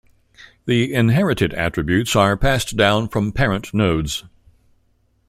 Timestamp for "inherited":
0.95-1.53